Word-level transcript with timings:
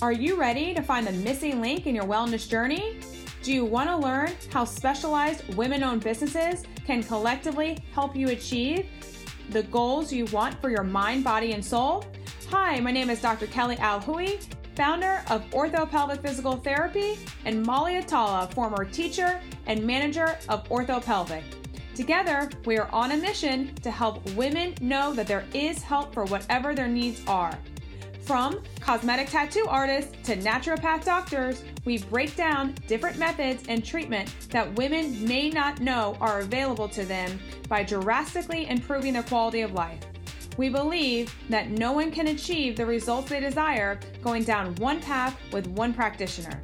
Are 0.00 0.12
you 0.12 0.36
ready 0.36 0.74
to 0.74 0.80
find 0.80 1.04
the 1.04 1.12
missing 1.12 1.60
link 1.60 1.88
in 1.88 1.94
your 1.94 2.04
wellness 2.04 2.48
journey? 2.48 3.00
Do 3.42 3.52
you 3.52 3.64
want 3.64 3.90
to 3.90 3.96
learn 3.96 4.30
how 4.52 4.64
specialized 4.64 5.56
women 5.56 5.82
owned 5.82 6.04
businesses 6.04 6.62
can 6.86 7.02
collectively 7.02 7.78
help 7.92 8.14
you 8.14 8.28
achieve 8.28 8.86
the 9.50 9.64
goals 9.64 10.12
you 10.12 10.26
want 10.26 10.60
for 10.60 10.70
your 10.70 10.84
mind, 10.84 11.24
body, 11.24 11.50
and 11.50 11.64
soul? 11.64 12.04
Hi, 12.48 12.78
my 12.78 12.92
name 12.92 13.10
is 13.10 13.20
Dr. 13.20 13.48
Kelly 13.48 13.74
Alhooie, 13.74 14.40
founder 14.76 15.24
of 15.30 15.42
Orthopelvic 15.50 16.22
Physical 16.22 16.58
Therapy, 16.58 17.18
and 17.44 17.66
Molly 17.66 17.96
Atala, 17.96 18.48
former 18.54 18.84
teacher 18.84 19.40
and 19.66 19.84
manager 19.84 20.38
of 20.48 20.62
Orthopelvic. 20.68 21.42
Together, 21.96 22.48
we 22.66 22.78
are 22.78 22.88
on 22.92 23.10
a 23.10 23.16
mission 23.16 23.74
to 23.82 23.90
help 23.90 24.24
women 24.34 24.76
know 24.80 25.12
that 25.12 25.26
there 25.26 25.44
is 25.52 25.82
help 25.82 26.14
for 26.14 26.24
whatever 26.26 26.72
their 26.72 26.86
needs 26.86 27.20
are. 27.26 27.58
From 28.28 28.60
cosmetic 28.80 29.30
tattoo 29.30 29.64
artists 29.70 30.12
to 30.24 30.36
naturopath 30.36 31.02
doctors, 31.02 31.64
we 31.86 31.96
break 31.96 32.36
down 32.36 32.74
different 32.86 33.16
methods 33.16 33.64
and 33.70 33.82
treatment 33.82 34.50
that 34.50 34.70
women 34.74 35.26
may 35.26 35.48
not 35.48 35.80
know 35.80 36.14
are 36.20 36.40
available 36.40 36.90
to 36.90 37.06
them 37.06 37.40
by 37.70 37.82
drastically 37.82 38.68
improving 38.68 39.14
their 39.14 39.22
quality 39.22 39.62
of 39.62 39.72
life. 39.72 40.00
We 40.58 40.68
believe 40.68 41.34
that 41.48 41.70
no 41.70 41.92
one 41.92 42.10
can 42.10 42.26
achieve 42.26 42.76
the 42.76 42.84
results 42.84 43.30
they 43.30 43.40
desire 43.40 43.98
going 44.22 44.44
down 44.44 44.74
one 44.74 45.00
path 45.00 45.34
with 45.50 45.66
one 45.68 45.94
practitioner. 45.94 46.60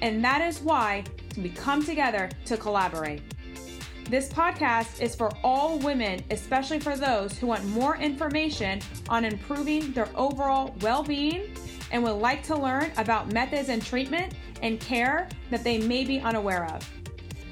And 0.00 0.24
that 0.24 0.40
is 0.40 0.62
why 0.62 1.04
we 1.36 1.50
come 1.50 1.84
together 1.84 2.28
to 2.46 2.56
collaborate. 2.56 3.22
This 4.12 4.28
podcast 4.28 5.00
is 5.00 5.14
for 5.14 5.30
all 5.42 5.78
women, 5.78 6.22
especially 6.30 6.78
for 6.78 6.98
those 6.98 7.38
who 7.38 7.46
want 7.46 7.64
more 7.64 7.96
information 7.96 8.78
on 9.08 9.24
improving 9.24 9.90
their 9.92 10.06
overall 10.14 10.74
well 10.82 11.02
being 11.02 11.56
and 11.92 12.04
would 12.04 12.20
like 12.20 12.42
to 12.42 12.54
learn 12.54 12.92
about 12.98 13.32
methods 13.32 13.70
and 13.70 13.82
treatment 13.82 14.34
and 14.60 14.78
care 14.78 15.30
that 15.48 15.64
they 15.64 15.78
may 15.78 16.04
be 16.04 16.20
unaware 16.20 16.66
of. 16.74 16.86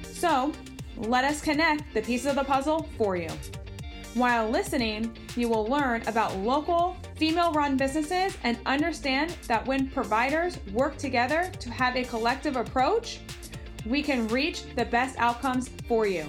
So, 0.03 0.53
let 0.99 1.25
us 1.25 1.41
connect 1.41 1.95
the 1.95 2.03
pieces 2.03 2.27
of 2.27 2.35
the 2.35 2.45
puzzle 2.45 2.91
for 2.99 3.17
you. 3.17 3.31
While 4.13 4.51
listening, 4.51 5.17
you 5.37 5.49
will 5.49 5.67
learn 5.67 6.07
about 6.07 6.37
local 6.37 6.95
female 7.17 7.55
run 7.55 7.79
businesses 7.79 8.37
and 8.45 8.59
understand 8.67 9.35
that 9.49 9.65
when 9.65 9.89
providers 9.89 10.59
work 10.75 10.99
together 10.99 11.51
to 11.59 11.71
have 11.71 11.97
a 11.97 12.05
collective 12.05 12.57
approach, 12.57 13.21
we 13.87 14.03
can 14.03 14.29
reach 14.29 14.65
the 14.77 14.85
best 14.85 15.17
outcomes 15.17 15.71
for 15.89 16.07
you. 16.07 16.27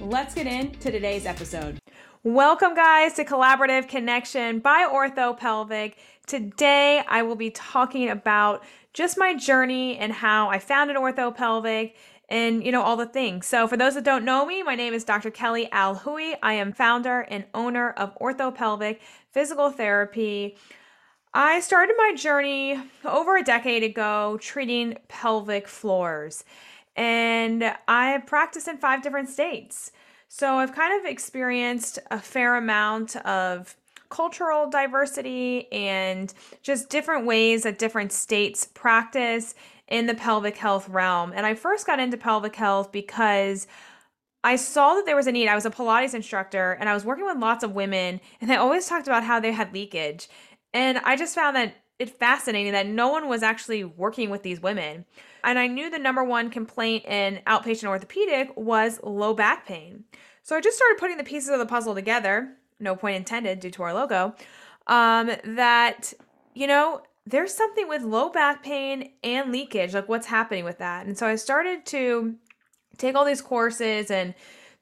Let's 0.00 0.32
get 0.32 0.46
into 0.46 0.92
today's 0.92 1.26
episode. 1.26 1.80
Welcome, 2.22 2.76
guys, 2.76 3.14
to 3.14 3.24
Collaborative 3.24 3.88
Connection 3.88 4.60
by 4.60 4.88
Orthopelvic. 4.88 5.94
Today, 6.24 7.02
I 7.08 7.22
will 7.22 7.34
be 7.34 7.50
talking 7.50 8.08
about 8.08 8.62
just 8.92 9.18
my 9.18 9.34
journey 9.34 9.98
and 9.98 10.12
how 10.12 10.50
I 10.50 10.60
founded 10.60 10.96
Orthopelvic 10.96 11.94
and 12.28 12.64
you 12.64 12.70
know 12.70 12.82
all 12.82 12.96
the 12.96 13.06
things. 13.06 13.46
So 13.46 13.66
for 13.66 13.76
those 13.76 13.94
that 13.94 14.04
don't 14.04 14.24
know 14.24 14.46
me, 14.46 14.62
my 14.62 14.76
name 14.76 14.94
is 14.94 15.02
Dr. 15.02 15.32
Kelly 15.32 15.68
Alhooie. 15.72 16.36
I 16.44 16.52
am 16.54 16.72
founder 16.72 17.22
and 17.22 17.46
owner 17.52 17.90
of 17.90 18.16
Orthopelvic 18.20 19.00
Physical 19.32 19.70
Therapy. 19.70 20.56
I 21.34 21.58
started 21.60 21.94
my 21.98 22.14
journey 22.14 22.80
over 23.04 23.36
a 23.36 23.42
decade 23.42 23.82
ago 23.82 24.38
treating 24.40 24.96
pelvic 25.08 25.66
floors. 25.66 26.44
And 26.98 27.76
I 27.86 28.18
practice 28.26 28.66
in 28.66 28.76
five 28.76 29.02
different 29.02 29.28
states. 29.28 29.92
So 30.26 30.56
I've 30.56 30.74
kind 30.74 30.98
of 31.00 31.10
experienced 31.10 32.00
a 32.10 32.18
fair 32.18 32.56
amount 32.56 33.14
of 33.16 33.76
cultural 34.10 34.68
diversity 34.68 35.70
and 35.72 36.34
just 36.62 36.90
different 36.90 37.24
ways 37.24 37.62
that 37.62 37.78
different 37.78 38.10
states 38.10 38.66
practice 38.74 39.54
in 39.86 40.06
the 40.06 40.14
pelvic 40.14 40.56
health 40.56 40.88
realm. 40.88 41.32
And 41.34 41.46
I 41.46 41.54
first 41.54 41.86
got 41.86 42.00
into 42.00 42.16
pelvic 42.16 42.56
health 42.56 42.90
because 42.90 43.68
I 44.42 44.56
saw 44.56 44.94
that 44.94 45.06
there 45.06 45.16
was 45.16 45.28
a 45.28 45.32
need. 45.32 45.46
I 45.46 45.54
was 45.54 45.66
a 45.66 45.70
Pilates 45.70 46.14
instructor 46.14 46.72
and 46.80 46.88
I 46.88 46.94
was 46.94 47.04
working 47.04 47.26
with 47.26 47.38
lots 47.38 47.62
of 47.62 47.72
women, 47.72 48.20
and 48.40 48.50
they 48.50 48.56
always 48.56 48.86
talked 48.86 49.06
about 49.06 49.22
how 49.22 49.38
they 49.38 49.52
had 49.52 49.72
leakage. 49.72 50.28
And 50.74 50.98
I 50.98 51.16
just 51.16 51.34
found 51.34 51.54
that 51.56 51.74
it 51.98 52.10
fascinating 52.10 52.72
that 52.72 52.86
no 52.86 53.08
one 53.08 53.28
was 53.28 53.42
actually 53.42 53.84
working 53.84 54.30
with 54.30 54.42
these 54.42 54.60
women. 54.60 55.04
And 55.42 55.58
I 55.58 55.66
knew 55.66 55.90
the 55.90 55.98
number 55.98 56.22
one 56.22 56.50
complaint 56.50 57.04
in 57.06 57.40
outpatient 57.46 57.88
orthopedic 57.88 58.56
was 58.56 59.00
low 59.02 59.34
back 59.34 59.66
pain. 59.66 60.04
So 60.42 60.56
I 60.56 60.60
just 60.60 60.76
started 60.76 60.98
putting 60.98 61.16
the 61.16 61.24
pieces 61.24 61.50
of 61.50 61.58
the 61.58 61.66
puzzle 61.66 61.94
together, 61.94 62.54
no 62.80 62.96
point 62.96 63.16
intended 63.16 63.60
due 63.60 63.70
to 63.72 63.82
our 63.82 63.94
logo, 63.94 64.34
um, 64.86 65.30
that, 65.44 66.12
you 66.54 66.66
know, 66.66 67.02
there's 67.26 67.52
something 67.52 67.88
with 67.88 68.02
low 68.02 68.30
back 68.30 68.62
pain 68.62 69.12
and 69.22 69.52
leakage, 69.52 69.92
like 69.92 70.08
what's 70.08 70.26
happening 70.26 70.64
with 70.64 70.78
that. 70.78 71.06
And 71.06 71.18
so 71.18 71.26
I 71.26 71.34
started 71.34 71.84
to 71.86 72.36
take 72.96 73.14
all 73.14 73.24
these 73.24 73.42
courses 73.42 74.10
and 74.10 74.34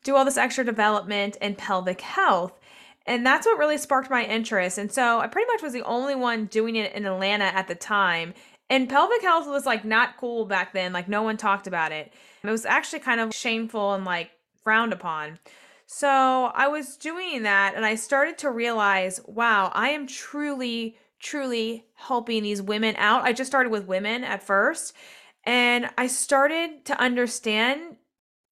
do 0.05 0.15
all 0.15 0.25
this 0.25 0.37
extra 0.37 0.65
development 0.65 1.37
in 1.41 1.57
pelvic 1.57 2.01
health. 2.01 2.59
And 3.07 3.25
that's 3.25 3.47
what 3.47 3.59
really 3.59 3.79
sparked 3.79 4.11
my 4.11 4.25
interest. 4.25 4.79
And 4.79 4.91
so 4.91 5.21
I 5.21 5.29
pretty 5.29 5.47
much 5.53 5.63
was 5.63 5.73
the 5.73 5.85
only 5.85 6.15
one 6.15 6.47
doing 6.47 6.77
it 6.77 6.93
in 6.93 7.07
Atlanta 7.07 7.45
at 7.45 7.69
the 7.69 7.75
time. 7.75 8.35
And 8.69 8.89
pelvic 8.89 9.23
health 9.23 9.47
was 9.47 9.65
like 9.65 9.85
not 9.85 10.17
cool 10.17 10.45
back 10.45 10.73
then, 10.73 10.93
like 10.93 11.09
no 11.09 11.23
one 11.23 11.37
talked 11.37 11.67
about 11.67 11.93
it. 11.93 12.13
It 12.43 12.51
was 12.51 12.67
actually 12.67 12.99
kind 13.01 13.21
of 13.21 13.33
shameful 13.33 13.95
and 13.95 14.05
like 14.05 14.31
frowned 14.65 14.93
upon. 14.93 15.39
So 15.87 16.51
I 16.53 16.67
was 16.67 16.97
doing 16.97 17.45
that 17.45 17.75
and 17.77 17.87
I 17.87 17.95
started 17.95 18.39
to 18.39 18.51
realize, 18.51 19.21
wow, 19.27 19.71
I 19.73 19.91
am 19.91 20.09
truly 20.09 20.97
truly 21.19 21.87
helping 21.95 22.43
these 22.43 22.63
women 22.63 22.95
out. 22.99 23.23
I 23.23 23.33
just 23.33 23.51
started 23.51 23.71
with 23.71 23.87
women 23.87 24.23
at 24.23 24.43
first, 24.43 24.93
and 25.45 25.89
I 25.97 26.09
started 26.09 26.85
to 26.87 27.01
understand 27.01 27.97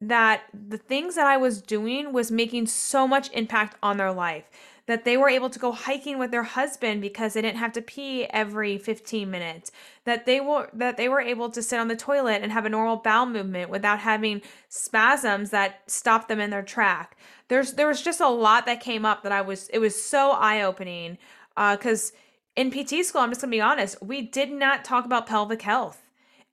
that 0.08 0.42
the 0.52 0.78
things 0.78 1.14
that 1.14 1.26
I 1.26 1.36
was 1.36 1.60
doing 1.60 2.12
was 2.12 2.30
making 2.30 2.66
so 2.66 3.06
much 3.06 3.30
impact 3.32 3.76
on 3.82 3.96
their 3.96 4.12
life. 4.12 4.44
That 4.86 5.06
they 5.06 5.16
were 5.16 5.30
able 5.30 5.48
to 5.48 5.58
go 5.58 5.72
hiking 5.72 6.18
with 6.18 6.30
their 6.30 6.42
husband 6.42 7.00
because 7.00 7.32
they 7.32 7.40
didn't 7.40 7.58
have 7.58 7.72
to 7.72 7.80
pee 7.80 8.24
every 8.24 8.76
15 8.76 9.30
minutes. 9.30 9.72
That 10.04 10.26
they 10.26 10.40
were 10.40 10.68
that 10.74 10.98
they 10.98 11.08
were 11.08 11.22
able 11.22 11.48
to 11.50 11.62
sit 11.62 11.80
on 11.80 11.88
the 11.88 11.96
toilet 11.96 12.42
and 12.42 12.52
have 12.52 12.66
a 12.66 12.68
normal 12.68 12.96
bowel 12.96 13.24
movement 13.24 13.70
without 13.70 14.00
having 14.00 14.42
spasms 14.68 15.48
that 15.50 15.90
stopped 15.90 16.28
them 16.28 16.38
in 16.38 16.50
their 16.50 16.62
track. 16.62 17.16
There's 17.48 17.72
there 17.72 17.88
was 17.88 18.02
just 18.02 18.20
a 18.20 18.28
lot 18.28 18.66
that 18.66 18.80
came 18.80 19.06
up 19.06 19.22
that 19.22 19.32
I 19.32 19.40
was 19.40 19.68
it 19.68 19.78
was 19.78 20.00
so 20.00 20.32
eye 20.32 20.60
opening 20.60 21.16
because 21.56 22.12
uh, 22.12 22.16
in 22.56 22.70
PT 22.70 23.06
school, 23.06 23.22
I'm 23.22 23.30
just 23.30 23.40
gonna 23.40 23.50
be 23.50 23.62
honest, 23.62 24.02
we 24.02 24.20
did 24.20 24.52
not 24.52 24.84
talk 24.84 25.06
about 25.06 25.26
pelvic 25.26 25.62
health. 25.62 26.03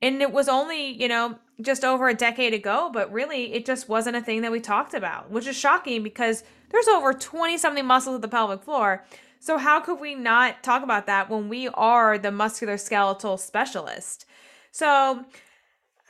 And 0.02 0.22
it 0.22 0.32
was 0.32 0.48
only, 0.48 0.88
you 0.90 1.08
know, 1.08 1.38
just 1.62 1.84
over 1.84 2.10
a 2.10 2.14
decade 2.14 2.54
ago, 2.54 2.90
but 2.92 3.12
really 3.12 3.54
it 3.54 3.66
just 3.66 3.88
wasn't 3.88 4.16
a 4.16 4.22
thing 4.22 4.42
that 4.42 4.52
we 4.52 4.60
talked 4.60 4.94
about, 4.94 5.30
which 5.30 5.48
is 5.48 5.56
shocking 5.56 6.02
because 6.02 6.44
there's 6.70 6.88
over 6.88 7.14
20 7.14 7.58
something 7.58 7.86
muscles 7.86 8.16
of 8.16 8.22
the 8.22 8.28
pelvic 8.28 8.64
floor. 8.64 9.06
So, 9.40 9.58
how 9.58 9.80
could 9.80 10.00
we 10.00 10.14
not 10.14 10.62
talk 10.64 10.84
about 10.84 11.08
that 11.08 11.30
when 11.30 11.50
we 11.50 11.68
are 11.70 12.18
the 12.18 12.30
musculoskeletal 12.30 13.40
specialist? 13.40 14.26
So, 14.72 15.26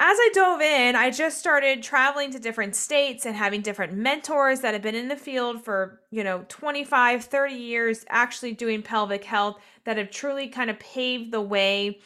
as 0.04 0.18
I 0.20 0.30
dove 0.34 0.62
in, 0.62 0.96
I 0.96 1.12
just 1.12 1.38
started 1.38 1.84
traveling 1.84 2.32
to 2.32 2.40
different 2.40 2.76
states 2.76 3.26
and 3.26 3.36
having 3.36 3.62
different 3.62 3.94
mentors 3.94 4.62
that 4.62 4.74
have 4.74 4.82
been 4.82 4.96
in 4.96 5.08
the 5.08 5.16
field 5.16 5.64
for, 5.64 6.02
you 6.10 6.24
know, 6.24 6.44
25, 6.50 7.24
30 7.24 7.54
years 7.54 8.04
actually 8.10 8.54
doing 8.54 8.82
pelvic 8.82 9.24
health 9.24 9.62
that 9.84 9.98
have 9.98 10.10
truly 10.10 10.48
kind 10.48 10.70
of 10.72 10.80
paved 10.80 11.32
the 11.32 11.42
way 11.42 12.00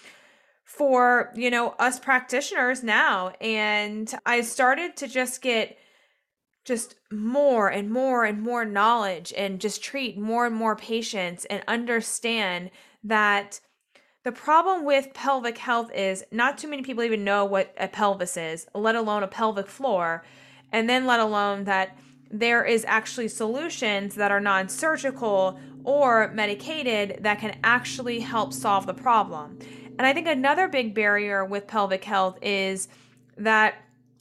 for, 0.66 1.32
you 1.36 1.50
know, 1.50 1.70
us 1.80 2.00
practitioners 2.00 2.84
now. 2.84 3.30
And 3.40 4.14
I 4.26 4.42
started 4.42 4.98
to 4.98 5.08
just 5.08 5.42
get 5.42 5.78
just 6.66 6.96
more 7.12 7.70
and 7.70 7.92
more 7.92 8.26
and 8.26 8.42
more 8.42 8.66
knowledge 8.66 9.32
and 9.38 9.62
just 9.62 9.84
treat 9.84 10.18
more 10.18 10.48
and 10.48 10.56
more 10.56 10.76
patients 10.76 11.46
and 11.46 11.64
understand 11.68 12.72
that 13.04 13.62
the 14.24 14.32
problem 14.32 14.84
with 14.84 15.14
pelvic 15.14 15.60
health 15.60 15.92
is 15.94 16.24
not 16.32 16.58
too 16.58 16.68
many 16.68 16.82
people 16.82 17.04
even 17.04 17.24
know 17.24 17.46
what 17.46 17.72
a 17.78 17.88
pelvis 17.88 18.36
is, 18.36 18.66
let 18.74 18.96
alone 18.96 19.22
a 19.22 19.28
pelvic 19.28 19.68
floor, 19.68 20.24
and 20.72 20.90
then 20.90 21.06
let 21.06 21.20
alone 21.20 21.66
that 21.66 21.96
there 22.32 22.66
is 22.66 22.84
actually 22.88 23.28
solutions 23.28 24.16
that 24.16 24.32
are 24.32 24.40
non 24.40 24.68
surgical 24.68 25.60
or 25.84 26.32
medicated 26.34 27.20
that 27.22 27.40
can 27.40 27.56
actually 27.64 28.20
help 28.20 28.52
solve 28.52 28.88
the 28.88 28.94
problem. 28.96 29.60
And 29.98 30.06
I 30.06 30.14
think 30.14 30.28
another 30.28 30.68
big 30.68 30.94
barrier 30.94 31.46
with 31.46 31.68
pelvic 31.68 32.04
health 32.04 32.38
is 32.42 32.88
that 33.38 33.76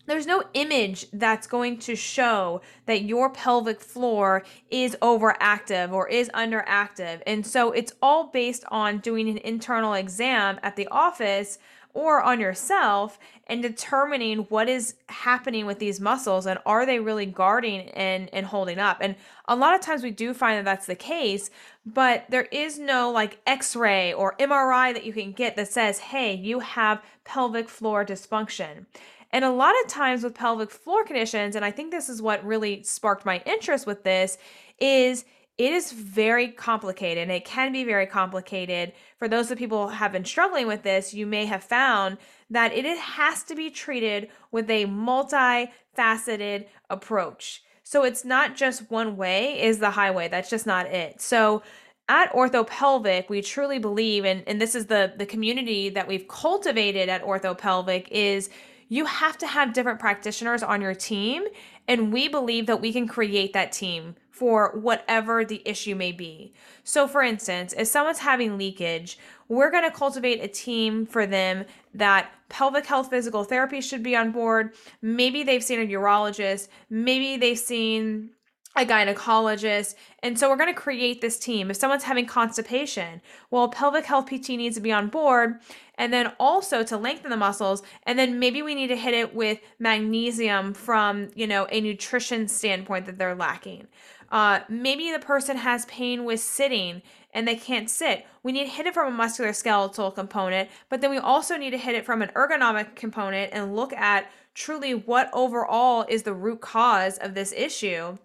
there's 0.06 0.26
no 0.26 0.42
image 0.52 1.06
that's 1.12 1.46
going 1.46 1.78
to 1.78 1.96
show 1.96 2.60
that 2.86 3.02
your 3.02 3.30
pelvic 3.30 3.80
floor 3.80 4.44
is 4.70 4.96
overactive 5.00 5.92
or 5.92 6.08
is 6.08 6.28
underactive. 6.34 7.22
And 7.26 7.46
so 7.46 7.72
it's 7.72 7.92
all 8.02 8.26
based 8.28 8.64
on 8.68 8.98
doing 8.98 9.28
an 9.28 9.38
internal 9.38 9.94
exam 9.94 10.60
at 10.62 10.76
the 10.76 10.86
office 10.88 11.58
or 11.94 12.20
on 12.20 12.40
yourself 12.40 13.18
and 13.46 13.62
determining 13.62 14.40
what 14.40 14.68
is 14.68 14.96
happening 15.08 15.64
with 15.64 15.78
these 15.78 16.00
muscles 16.00 16.46
and 16.46 16.58
are 16.66 16.84
they 16.84 16.98
really 16.98 17.26
guarding 17.26 17.88
and, 17.90 18.28
and 18.32 18.46
holding 18.46 18.78
up. 18.78 18.98
And 19.00 19.14
a 19.46 19.56
lot 19.56 19.74
of 19.74 19.80
times 19.80 20.02
we 20.02 20.10
do 20.10 20.34
find 20.34 20.58
that 20.58 20.64
that's 20.64 20.86
the 20.86 20.94
case, 20.94 21.50
but 21.86 22.24
there 22.28 22.48
is 22.50 22.78
no 22.78 23.10
like 23.10 23.38
x 23.46 23.76
ray 23.76 24.12
or 24.12 24.36
MRI 24.38 24.92
that 24.92 25.04
you 25.04 25.12
can 25.12 25.32
get 25.32 25.56
that 25.56 25.68
says, 25.68 25.98
hey, 25.98 26.34
you 26.34 26.60
have 26.60 27.02
pelvic 27.24 27.68
floor 27.68 28.04
dysfunction. 28.04 28.86
And 29.30 29.44
a 29.44 29.50
lot 29.50 29.74
of 29.82 29.88
times 29.88 30.22
with 30.22 30.34
pelvic 30.34 30.70
floor 30.70 31.04
conditions, 31.04 31.56
and 31.56 31.64
I 31.64 31.70
think 31.70 31.90
this 31.90 32.08
is 32.08 32.22
what 32.22 32.44
really 32.44 32.82
sparked 32.82 33.26
my 33.26 33.42
interest 33.46 33.86
with 33.86 34.04
this, 34.04 34.38
is 34.78 35.24
it 35.56 35.72
is 35.72 35.92
very 35.92 36.48
complicated 36.48 37.22
and 37.22 37.30
it 37.30 37.44
can 37.44 37.72
be 37.72 37.84
very 37.84 38.06
complicated. 38.06 38.92
For 39.18 39.28
those 39.28 39.50
of 39.50 39.58
people 39.58 39.88
who 39.88 39.94
have 39.94 40.12
been 40.12 40.24
struggling 40.24 40.66
with 40.66 40.82
this, 40.82 41.14
you 41.14 41.26
may 41.26 41.46
have 41.46 41.62
found 41.62 42.18
that 42.50 42.72
it 42.72 42.98
has 42.98 43.44
to 43.44 43.54
be 43.54 43.70
treated 43.70 44.30
with 44.50 44.68
a 44.68 44.86
multifaceted 44.86 46.66
approach. 46.90 47.62
So 47.84 48.02
it's 48.02 48.24
not 48.24 48.56
just 48.56 48.90
one 48.90 49.16
way 49.16 49.62
is 49.62 49.78
the 49.78 49.90
highway. 49.90 50.28
That's 50.28 50.50
just 50.50 50.66
not 50.66 50.86
it. 50.86 51.20
So 51.20 51.62
at 52.08 52.32
orthopelvic 52.32 53.28
we 53.28 53.40
truly 53.40 53.78
believe 53.78 54.24
and, 54.24 54.42
and 54.46 54.60
this 54.60 54.74
is 54.74 54.86
the 54.86 55.14
the 55.16 55.24
community 55.24 55.88
that 55.88 56.06
we've 56.06 56.28
cultivated 56.28 57.08
at 57.08 57.22
orthopelvic 57.22 58.08
is 58.10 58.50
you 58.88 59.06
have 59.06 59.38
to 59.38 59.46
have 59.46 59.72
different 59.72 59.98
practitioners 59.98 60.62
on 60.62 60.82
your 60.82 60.94
team 60.94 61.44
and 61.88 62.12
we 62.12 62.28
believe 62.28 62.66
that 62.66 62.80
we 62.80 62.92
can 62.92 63.08
create 63.08 63.54
that 63.54 63.72
team 63.72 64.14
for 64.34 64.72
whatever 64.74 65.44
the 65.44 65.62
issue 65.64 65.94
may 65.94 66.10
be. 66.10 66.52
So, 66.82 67.06
for 67.06 67.22
instance, 67.22 67.72
if 67.78 67.86
someone's 67.86 68.18
having 68.18 68.58
leakage, 68.58 69.16
we're 69.48 69.70
going 69.70 69.84
to 69.84 69.96
cultivate 69.96 70.42
a 70.42 70.48
team 70.48 71.06
for 71.06 71.24
them 71.24 71.64
that 71.94 72.32
pelvic 72.48 72.84
health 72.84 73.10
physical 73.10 73.44
therapy 73.44 73.80
should 73.80 74.02
be 74.02 74.16
on 74.16 74.32
board. 74.32 74.74
Maybe 75.00 75.44
they've 75.44 75.62
seen 75.62 75.80
a 75.80 75.86
urologist, 75.86 76.66
maybe 76.90 77.36
they've 77.36 77.56
seen 77.56 78.30
a 78.76 78.84
gynecologist. 78.84 79.94
And 80.22 80.38
so 80.38 80.50
we're 80.50 80.56
going 80.56 80.74
to 80.74 80.80
create 80.80 81.20
this 81.20 81.38
team. 81.38 81.70
If 81.70 81.76
someone's 81.76 82.02
having 82.02 82.26
constipation, 82.26 83.20
well, 83.50 83.68
pelvic 83.68 84.04
health 84.04 84.26
PT 84.26 84.50
needs 84.50 84.74
to 84.74 84.82
be 84.82 84.92
on 84.92 85.08
board. 85.08 85.60
And 85.96 86.12
then 86.12 86.32
also 86.40 86.82
to 86.82 86.96
lengthen 86.96 87.30
the 87.30 87.36
muscles. 87.36 87.84
And 88.02 88.18
then 88.18 88.40
maybe 88.40 88.62
we 88.62 88.74
need 88.74 88.88
to 88.88 88.96
hit 88.96 89.14
it 89.14 89.32
with 89.32 89.60
magnesium 89.78 90.74
from, 90.74 91.28
you 91.36 91.46
know, 91.46 91.68
a 91.70 91.80
nutrition 91.80 92.48
standpoint 92.48 93.06
that 93.06 93.16
they're 93.16 93.36
lacking. 93.36 93.86
Uh, 94.34 94.58
maybe 94.68 95.12
the 95.12 95.20
person 95.20 95.56
has 95.56 95.86
pain 95.86 96.24
with 96.24 96.40
sitting 96.40 97.00
and 97.32 97.46
they 97.46 97.54
can't 97.54 97.88
sit. 97.88 98.26
We 98.42 98.50
need 98.50 98.64
to 98.64 98.70
hit 98.70 98.84
it 98.84 98.92
from 98.92 99.06
a 99.06 99.16
muscular 99.16 99.52
skeletal 99.52 100.10
component, 100.10 100.70
but 100.88 101.00
then 101.00 101.10
we 101.10 101.18
also 101.18 101.56
need 101.56 101.70
to 101.70 101.78
hit 101.78 101.94
it 101.94 102.04
from 102.04 102.20
an 102.20 102.32
ergonomic 102.34 102.96
component 102.96 103.52
and 103.52 103.76
look 103.76 103.92
at 103.92 104.28
truly 104.52 104.92
what 104.92 105.30
overall 105.32 106.04
is 106.08 106.24
the 106.24 106.34
root 106.34 106.60
cause 106.60 107.16
of 107.18 107.34
this 107.34 107.52
issue. 107.52 108.18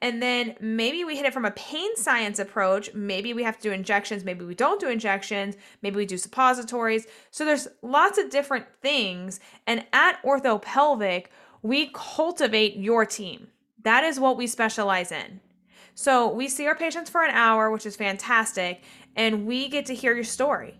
And 0.00 0.22
then 0.22 0.54
maybe 0.60 1.02
we 1.02 1.16
hit 1.16 1.26
it 1.26 1.34
from 1.34 1.44
a 1.44 1.50
pain 1.50 1.96
science 1.96 2.38
approach. 2.38 2.94
Maybe 2.94 3.34
we 3.34 3.42
have 3.42 3.56
to 3.56 3.62
do 3.62 3.72
injections. 3.72 4.22
Maybe 4.22 4.44
we 4.44 4.54
don't 4.54 4.78
do 4.78 4.88
injections. 4.88 5.56
Maybe 5.82 5.96
we 5.96 6.06
do 6.06 6.16
suppositories. 6.16 7.08
So 7.32 7.44
there's 7.44 7.66
lots 7.82 8.18
of 8.18 8.30
different 8.30 8.66
things. 8.82 9.40
And 9.66 9.84
at 9.92 10.22
OrthoPelvic, 10.22 11.26
we 11.62 11.90
cultivate 11.92 12.76
your 12.76 13.04
team. 13.04 13.48
That 13.82 14.04
is 14.04 14.20
what 14.20 14.36
we 14.36 14.46
specialize 14.46 15.10
in. 15.10 15.40
So 15.98 16.28
we 16.28 16.48
see 16.48 16.66
our 16.66 16.76
patients 16.76 17.08
for 17.08 17.24
an 17.24 17.34
hour, 17.34 17.70
which 17.70 17.86
is 17.86 17.96
fantastic, 17.96 18.82
and 19.16 19.46
we 19.46 19.66
get 19.68 19.86
to 19.86 19.94
hear 19.94 20.14
your 20.14 20.24
story. 20.24 20.78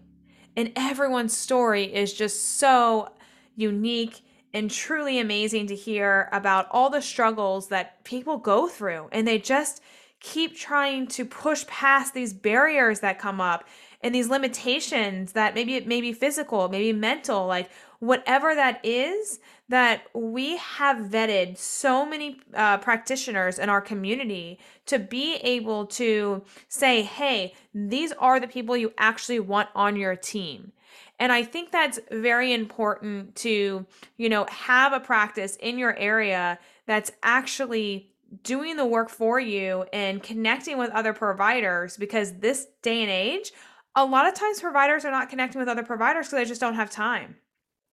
And 0.55 0.73
everyone's 0.77 1.35
story 1.35 1.85
is 1.85 2.13
just 2.13 2.59
so 2.59 3.09
unique 3.55 4.21
and 4.53 4.71
truly 4.71 5.19
amazing 5.19 5.69
to 5.69 5.75
hear 5.75 6.29
about 6.33 6.69
all 6.71 6.91
the 6.91 7.01
struggles 7.01 7.69
that 7.69 8.05
people 8.05 8.37
go 8.37 8.69
through. 8.69 9.09
And 9.11 9.27
they 9.27 9.39
just 9.39 9.83
keep 10.21 10.55
trying 10.55 11.07
to 11.07 11.25
push 11.25 11.67
past 11.67 12.13
these 12.13 12.35
barriers 12.35 13.01
that 13.01 13.19
come 13.19 13.41
up 13.41 13.65
and 14.03 14.15
these 14.15 14.29
limitations 14.29 15.33
that 15.33 15.55
maybe 15.55 15.75
it 15.75 15.87
may 15.87 16.01
be 16.01 16.13
physical, 16.13 16.69
maybe 16.69 16.93
mental, 16.93 17.47
like 17.47 17.71
whatever 17.99 18.55
that 18.55 18.85
is, 18.85 19.41
that 19.69 20.03
we 20.15 20.57
have 20.59 20.97
vetted 20.99 21.57
so 21.57 22.07
many 22.07 22.41
uh, 22.55 22.79
practitioners 22.79 23.59
in 23.59 23.69
our 23.69 23.81
community 23.81 24.59
to 24.87 24.99
be 24.99 25.37
able 25.37 25.87
to 25.87 26.43
say, 26.69 27.03
hey, 27.03 27.55
these 27.75 28.13
are 28.13 28.39
the 28.39 28.47
people 28.47 28.77
you 28.77 28.93
actually 28.99 29.41
want 29.41 29.69
on 29.75 29.97
your 29.97 30.15
team. 30.15 30.73
And 31.19 31.33
I 31.33 31.43
think 31.43 31.73
that's 31.73 31.99
very 32.11 32.53
important 32.53 33.35
to, 33.37 33.87
you 34.19 34.29
know, 34.29 34.47
have 34.51 34.93
a 34.93 35.01
practice 35.01 35.57
in 35.57 35.79
your 35.79 35.97
area 35.97 36.59
that's 36.85 37.11
actually 37.23 38.11
doing 38.43 38.77
the 38.77 38.85
work 38.85 39.09
for 39.09 39.41
you 39.41 39.87
and 39.93 40.23
connecting 40.23 40.79
with 40.79 40.91
other 40.91 41.13
providers 41.13 41.97
because 41.97 42.35
this 42.35 42.67
day 42.83 43.03
and 43.03 43.11
age, 43.11 43.53
a 43.97 44.05
lot 44.05 44.29
of 44.29 44.35
times 44.35 44.61
providers 44.61 45.05
are 45.07 45.11
not 45.11 45.31
connecting 45.31 45.59
with 45.59 45.69
other 45.69 45.83
providers 45.83 46.27
because 46.27 46.39
they 46.39 46.49
just 46.49 46.61
don't 46.61 46.75
have 46.75 46.91
time. 46.91 47.37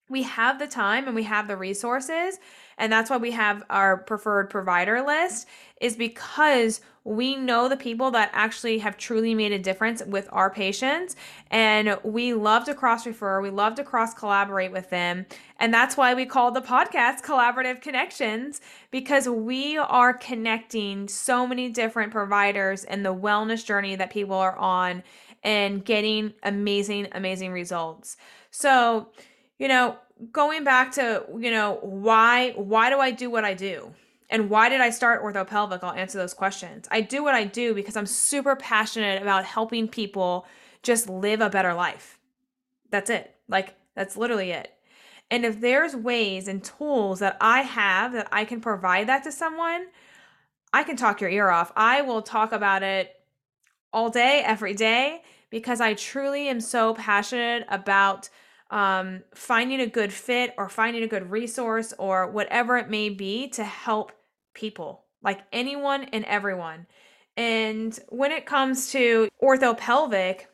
We 0.10 0.24
have 0.24 0.60
the 0.60 0.68
time 0.68 1.08
and 1.08 1.16
we 1.16 1.24
have 1.24 1.48
the 1.48 1.56
resources 1.56 2.38
and 2.78 2.92
that's 2.92 3.10
why 3.10 3.18
we 3.18 3.32
have 3.32 3.64
our 3.70 3.98
preferred 3.98 4.50
provider 4.50 5.02
list 5.02 5.48
is 5.80 5.96
because 5.96 6.82
we 7.06 7.36
know 7.36 7.70
the 7.70 7.78
people 7.78 8.12
that 8.12 8.30
actually 8.34 8.80
have 8.80 8.98
truly 8.98 9.34
made 9.34 9.54
a 9.54 9.60
difference 9.60 10.04
with 10.06 10.28
our 10.32 10.50
patients 10.50 11.16
and 11.52 11.98
we 12.04 12.34
love 12.34 12.66
to 12.66 12.76
cross 12.76 13.06
refer 13.06 13.42
we 13.42 13.50
love 13.50 13.76
to 13.76 13.84
cross 13.84 14.14
collaborate 14.14 14.72
with 14.72 14.90
them 14.90 15.26
and 15.58 15.74
that's 15.74 15.96
why 15.96 16.14
we 16.14 16.26
call 16.26 16.52
the 16.52 16.62
podcast 16.62 17.22
collaborative 17.22 17.82
connections 17.82 18.60
because 18.92 19.28
we 19.30 19.78
are 19.78 20.14
connecting 20.14 21.08
so 21.08 21.48
many 21.48 21.70
different 21.70 22.12
providers 22.12 22.84
in 22.84 23.04
the 23.04 23.16
wellness 23.16 23.66
journey 23.66 23.96
that 23.96 24.10
people 24.10 24.36
are 24.36 24.58
on 24.58 25.02
and 25.44 25.84
getting 25.86 26.34
amazing 26.44 27.08
amazing 27.14 27.52
results 27.52 28.18
so 28.52 29.10
you 29.64 29.68
know, 29.68 29.96
going 30.32 30.64
back 30.64 30.92
to, 30.94 31.24
you 31.38 31.52
know, 31.52 31.80
why 31.82 32.52
why 32.52 32.90
do 32.90 33.00
I 33.00 33.12
do 33.12 33.30
what 33.30 33.46
I 33.46 33.54
do? 33.54 33.94
And 34.30 34.50
why 34.50 34.68
did 34.68 34.82
I 34.82 34.90
start 34.90 35.24
orthopelvic? 35.24 35.84
I'll 35.84 35.94
answer 35.94 36.18
those 36.18 36.34
questions. 36.34 36.88
I 36.92 37.02
do 37.02 37.24
what 37.24 37.36
I 37.36 37.44
do 37.44 37.74
because 37.74 37.96
I'm 37.96 38.06
super 38.06 38.56
passionate 38.56 39.22
about 39.22 39.46
helping 39.46 39.88
people 39.88 40.46
just 40.82 41.08
live 41.08 41.40
a 41.40 41.50
better 41.50 41.74
life. 41.74 42.20
That's 42.90 43.10
it. 43.10 43.36
Like 43.48 43.76
that's 43.96 44.18
literally 44.18 44.52
it. 44.52 44.74
And 45.30 45.46
if 45.46 45.62
there's 45.62 45.96
ways 45.96 46.48
and 46.48 46.64
tools 46.64 47.20
that 47.20 47.38
I 47.40 47.62
have 47.62 48.12
that 48.14 48.28
I 48.32 48.46
can 48.46 48.60
provide 48.60 49.08
that 49.08 49.24
to 49.24 49.32
someone, 49.32 49.88
I 50.74 50.84
can 50.84 50.96
talk 50.96 51.22
your 51.22 51.30
ear 51.30 51.50
off. 51.50 51.72
I 51.76 52.02
will 52.02 52.22
talk 52.22 52.52
about 52.52 52.84
it 52.84 53.16
all 53.94 54.10
day, 54.10 54.42
every 54.44 54.74
day, 54.74 55.22
because 55.54 55.80
I 55.82 55.94
truly 55.94 56.48
am 56.48 56.60
so 56.60 56.96
passionate 56.96 57.68
about 57.70 58.28
um, 58.72 59.22
finding 59.36 59.82
a 59.82 59.86
good 59.86 60.12
fit 60.12 60.52
or 60.58 60.68
finding 60.68 61.04
a 61.04 61.08
good 61.08 61.30
resource 61.30 61.94
or 62.00 62.32
whatever 62.32 62.76
it 62.78 62.90
may 62.90 63.10
be 63.10 63.50
to 63.50 63.64
help 63.64 64.12
people, 64.56 65.04
like 65.22 65.42
anyone 65.54 66.06
and 66.06 66.26
everyone. 66.26 66.88
And 67.38 67.98
when 68.10 68.32
it 68.32 68.48
comes 68.48 68.92
to 68.94 69.30
orthopelvic, 69.44 70.46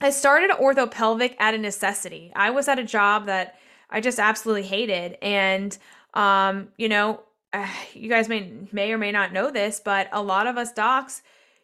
I 0.00 0.10
started 0.10 0.50
orthopelvic 0.50 1.36
at 1.38 1.54
a 1.54 1.58
necessity. 1.58 2.32
I 2.34 2.50
was 2.50 2.66
at 2.66 2.80
a 2.80 2.84
job 2.84 3.26
that 3.26 3.54
I 3.90 4.00
just 4.00 4.18
absolutely 4.18 4.64
hated. 4.64 5.18
And, 5.22 5.78
um, 6.14 6.70
you 6.76 6.88
know, 6.88 7.20
uh, 7.52 7.68
you 7.94 8.08
guys 8.08 8.28
may, 8.28 8.52
may 8.72 8.92
or 8.92 8.98
may 8.98 9.12
not 9.12 9.32
know 9.32 9.52
this, 9.52 9.80
but 9.84 10.08
a 10.10 10.20
lot 10.20 10.48
of 10.48 10.58
us 10.58 10.72
docs, 10.72 11.22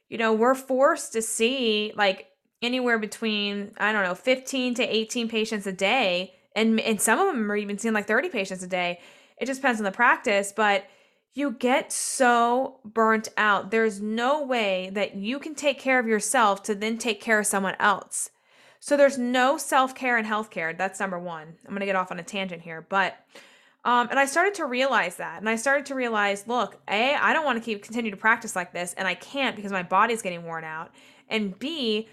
you 0.09 0.17
know, 0.17 0.33
we're 0.33 0.55
forced 0.55 1.13
to 1.15 1.23
see 1.23 1.93
like 1.97 2.28
anywhere 2.63 2.99
between 2.99 3.73
I 3.79 3.93
don't 3.93 4.05
know 4.05 4.15
15 4.15 4.75
to 4.75 4.83
18 4.83 5.29
patients 5.29 5.67
a 5.67 5.73
day 5.73 6.35
and 6.55 6.81
and 6.81 7.01
some 7.01 7.19
of 7.19 7.27
them 7.27 7.51
are 7.51 7.57
even 7.57 7.79
seeing 7.79 7.95
like 7.95 8.07
30 8.07 8.29
patients 8.29 8.63
a 8.63 8.69
day. 8.69 9.01
It 9.41 9.47
just 9.47 9.61
depends 9.61 9.81
on 9.81 9.85
the 9.85 9.93
practice, 9.93 10.53
but 10.55 10.87
you 11.35 11.53
get 11.53 11.93
so 11.93 12.81
burnt 12.85 13.29
out. 13.37 13.71
There's 13.71 14.01
no 14.01 14.43
way 14.43 14.91
that 14.95 15.15
you 15.15 15.39
can 15.39 15.55
take 15.55 15.79
care 15.79 16.01
of 16.01 16.09
yourself 16.09 16.65
to 16.65 16.75
then 16.75 16.99
take 16.99 17.21
care 17.21 17.39
of 17.39 17.47
someone 17.47 17.77
else. 17.79 18.31
So 18.81 18.97
there's 18.97 19.19
no 19.19 19.57
self-care 19.57 20.19
in 20.19 20.25
healthcare. 20.25 20.77
That's 20.77 20.99
number 20.99 21.19
1. 21.19 21.43
I'm 21.43 21.71
going 21.71 21.81
to 21.81 21.87
get 21.87 21.97
off 21.97 22.11
on 22.11 22.19
a 22.19 22.23
tangent 22.23 22.63
here, 22.63 22.87
but 22.89 23.17
um, 23.85 24.09
and 24.11 24.19
I 24.19 24.27
started 24.27 24.55
to 24.55 24.67
realize 24.67 25.17
that. 25.17 25.39
And 25.39 25.49
I 25.49 25.57
started 25.57 25.87
to 25.87 25.95
realize, 25.95 26.47
look, 26.47 26.81
A, 26.89 27.15
I 27.15 27.33
don't 27.33 27.45
want 27.45 27.59
to 27.59 27.65
keep 27.65 27.83
continue 27.83 28.11
to 28.11 28.17
practice 28.17 28.57
like 28.57 28.73
this, 28.73 28.95
and 28.95 29.07
I 29.07 29.15
can't 29.15 29.57
because 29.57 29.73
my 29.73 29.83
body's 29.83 30.23
getting 30.23 30.45
worn 30.45 30.65
out. 30.65 30.91
And 31.29 31.59
B, 31.59 32.09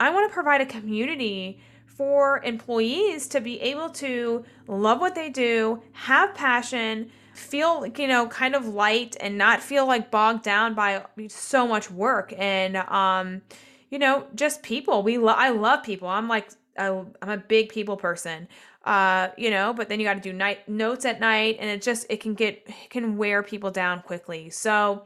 I 0.00 0.10
want 0.10 0.28
to 0.28 0.34
provide 0.34 0.60
a 0.60 0.66
community 0.66 1.60
for 1.86 2.42
employees 2.42 3.28
to 3.28 3.40
be 3.40 3.60
able 3.60 3.88
to 3.90 4.44
love 4.66 5.00
what 5.00 5.14
they 5.14 5.30
do, 5.30 5.80
have 5.92 6.34
passion, 6.34 7.10
feel, 7.34 7.86
you 7.86 8.08
know, 8.08 8.26
kind 8.26 8.54
of 8.54 8.66
light 8.66 9.16
and 9.20 9.38
not 9.38 9.62
feel 9.62 9.86
like 9.86 10.10
bogged 10.10 10.42
down 10.42 10.74
by 10.74 11.04
so 11.28 11.66
much 11.68 11.90
work 11.90 12.32
and 12.36 12.76
um 12.76 13.42
you 13.90 13.98
know, 14.00 14.26
just 14.34 14.62
people. 14.64 15.02
We 15.04 15.18
lo- 15.18 15.34
I 15.36 15.50
love 15.50 15.84
people. 15.84 16.08
I'm 16.08 16.28
like 16.28 16.48
I, 16.76 16.88
I'm 17.22 17.30
a 17.30 17.36
big 17.36 17.68
people 17.68 17.96
person. 17.96 18.48
uh, 18.84 19.28
you 19.36 19.50
know, 19.50 19.72
but 19.72 19.88
then 19.88 19.98
you 19.98 20.06
got 20.06 20.14
to 20.14 20.20
do 20.20 20.32
night 20.32 20.68
notes 20.68 21.04
at 21.04 21.20
night 21.20 21.56
and 21.58 21.70
it 21.70 21.82
just 21.82 22.06
it 22.10 22.20
can 22.20 22.34
get 22.34 22.62
it 22.66 22.90
can 22.90 23.16
wear 23.16 23.42
people 23.42 23.70
down 23.70 24.02
quickly. 24.02 24.50
So 24.50 25.04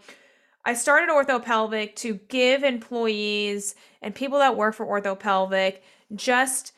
I 0.65 0.75
started 0.75 1.09
orthopelvic 1.11 1.97
to 1.97 2.15
give 2.29 2.63
employees 2.63 3.75
and 4.03 4.15
people 4.15 4.39
that 4.39 4.57
work 4.57 4.75
for 4.75 4.87
orthopelvic 4.87 5.79
just 6.15 6.73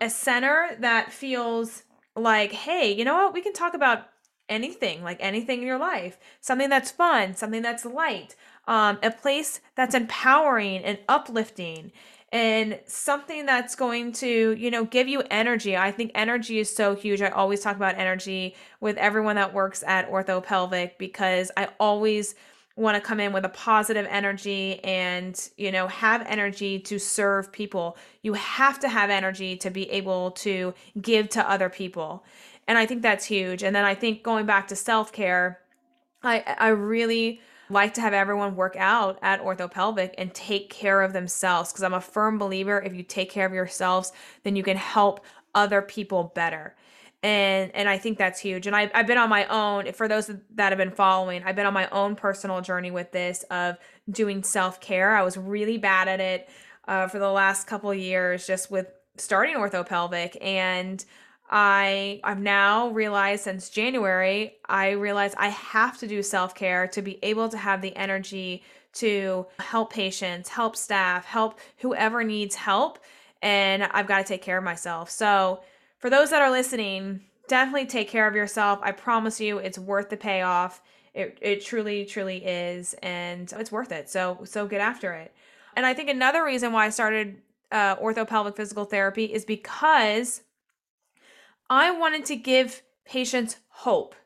a 0.00 0.10
center 0.10 0.76
that 0.80 1.12
feels 1.12 1.84
like, 2.16 2.52
hey, 2.52 2.92
you 2.92 3.04
know 3.04 3.14
what? 3.14 3.34
We 3.34 3.42
can 3.42 3.52
talk 3.52 3.74
about 3.74 4.08
anything, 4.48 5.02
like 5.02 5.18
anything 5.20 5.60
in 5.60 5.66
your 5.66 5.78
life, 5.78 6.18
something 6.40 6.68
that's 6.68 6.90
fun, 6.90 7.34
something 7.34 7.62
that's 7.62 7.84
light, 7.84 8.36
um, 8.68 8.98
a 9.02 9.10
place 9.10 9.60
that's 9.74 9.94
empowering 9.94 10.84
and 10.84 10.98
uplifting 11.08 11.92
and 12.32 12.80
something 12.86 13.44
that's 13.44 13.74
going 13.74 14.10
to 14.10 14.56
you 14.58 14.70
know 14.70 14.84
give 14.84 15.06
you 15.06 15.22
energy. 15.30 15.76
I 15.76 15.92
think 15.92 16.12
energy 16.14 16.58
is 16.58 16.74
so 16.74 16.94
huge. 16.94 17.20
I 17.20 17.28
always 17.28 17.60
talk 17.60 17.76
about 17.76 17.98
energy 17.98 18.54
with 18.80 18.96
everyone 18.96 19.36
that 19.36 19.52
works 19.52 19.84
at 19.86 20.10
orthopelvic 20.10 20.98
because 20.98 21.50
i 21.56 21.68
always 21.78 22.34
want 22.76 22.94
to 22.96 23.00
come 23.00 23.20
in 23.20 23.32
with 23.32 23.44
a 23.44 23.50
positive 23.50 24.06
energy 24.08 24.82
and 24.84 25.50
you 25.56 25.70
know 25.70 25.88
have 25.88 26.24
energy 26.26 26.78
to 26.78 26.98
serve 26.98 27.52
people. 27.52 27.96
You 28.22 28.34
have 28.34 28.80
to 28.80 28.88
have 28.88 29.10
energy 29.10 29.56
to 29.58 29.70
be 29.70 29.90
able 29.90 30.32
to 30.32 30.74
give 31.00 31.28
to 31.30 31.50
other 31.50 31.68
people. 31.68 32.24
And 32.68 32.78
i 32.78 32.86
think 32.86 33.02
that's 33.02 33.24
huge. 33.24 33.62
And 33.62 33.74
then 33.74 33.84
i 33.84 33.94
think 33.94 34.22
going 34.22 34.46
back 34.46 34.68
to 34.68 34.76
self-care 34.76 35.60
i 36.22 36.42
i 36.58 36.68
really 36.68 37.40
like 37.70 37.94
to 37.94 38.00
have 38.00 38.12
everyone 38.12 38.54
work 38.54 38.76
out 38.76 39.18
at 39.22 39.42
orthopelvic 39.42 40.14
and 40.18 40.32
take 40.34 40.68
care 40.70 41.02
of 41.02 41.12
themselves 41.12 41.72
because 41.72 41.82
i'm 41.82 41.94
a 41.94 42.00
firm 42.00 42.38
believer 42.38 42.80
if 42.82 42.94
you 42.94 43.02
take 43.02 43.30
care 43.30 43.46
of 43.46 43.52
yourselves 43.52 44.12
then 44.42 44.56
you 44.56 44.62
can 44.62 44.76
help 44.76 45.24
other 45.54 45.80
people 45.82 46.32
better 46.34 46.74
and 47.22 47.70
and 47.74 47.88
I 47.88 47.98
think 47.98 48.18
that's 48.18 48.40
huge. 48.40 48.66
And 48.66 48.74
I, 48.74 48.90
I've 48.94 49.06
been 49.06 49.18
on 49.18 49.28
my 49.28 49.46
own. 49.46 49.92
For 49.92 50.08
those 50.08 50.30
that 50.54 50.70
have 50.70 50.78
been 50.78 50.90
following, 50.90 51.42
I've 51.44 51.56
been 51.56 51.66
on 51.66 51.74
my 51.74 51.88
own 51.90 52.16
personal 52.16 52.60
journey 52.60 52.90
with 52.90 53.12
this 53.12 53.44
of 53.44 53.76
doing 54.10 54.42
self 54.42 54.80
care. 54.80 55.16
I 55.16 55.22
was 55.22 55.36
really 55.36 55.78
bad 55.78 56.08
at 56.08 56.20
it 56.20 56.48
uh, 56.88 57.06
for 57.08 57.18
the 57.18 57.30
last 57.30 57.66
couple 57.66 57.94
years, 57.94 58.46
just 58.46 58.70
with 58.70 58.86
starting 59.16 59.56
orthopelvic, 59.56 60.36
and 60.42 61.04
I 61.48 62.20
I've 62.24 62.40
now 62.40 62.88
realized 62.88 63.44
since 63.44 63.70
January, 63.70 64.56
I 64.68 64.90
realized 64.90 65.36
I 65.38 65.48
have 65.48 65.98
to 65.98 66.08
do 66.08 66.22
self 66.22 66.54
care 66.56 66.88
to 66.88 67.02
be 67.02 67.20
able 67.22 67.48
to 67.50 67.58
have 67.58 67.82
the 67.82 67.94
energy 67.94 68.64
to 68.94 69.46
help 69.58 69.92
patients, 69.92 70.48
help 70.48 70.76
staff, 70.76 71.24
help 71.24 71.60
whoever 71.78 72.24
needs 72.24 72.56
help, 72.56 72.98
and 73.42 73.84
I've 73.84 74.08
got 74.08 74.18
to 74.18 74.24
take 74.24 74.42
care 74.42 74.58
of 74.58 74.64
myself. 74.64 75.08
So 75.08 75.60
for 76.02 76.10
those 76.10 76.30
that 76.30 76.42
are 76.42 76.50
listening, 76.50 77.20
definitely 77.46 77.86
take 77.86 78.08
care 78.08 78.26
of 78.26 78.34
yourself. 78.34 78.80
I 78.82 78.90
promise 78.90 79.40
you, 79.40 79.58
it's 79.58 79.78
worth 79.78 80.10
the 80.10 80.16
payoff. 80.16 80.82
It, 81.14 81.38
it 81.40 81.64
truly, 81.64 82.04
truly 82.04 82.44
is, 82.44 82.96
and 83.04 83.50
it's 83.56 83.70
worth 83.70 83.92
it. 83.92 84.10
So, 84.10 84.40
so 84.44 84.66
get 84.66 84.80
after 84.80 85.12
it. 85.12 85.32
And 85.76 85.86
I 85.86 85.94
think 85.94 86.10
another 86.10 86.44
reason 86.44 86.72
why 86.72 86.86
I 86.86 86.90
started 86.90 87.36
uh, 87.70 87.96
orthopelvic 87.96 88.56
physical 88.56 88.84
therapy 88.84 89.26
is 89.26 89.44
because 89.44 90.42
I 91.70 91.92
wanted 91.92 92.24
to 92.26 92.36
give 92.36 92.82
patients 93.04 93.58
hope. 93.68 94.16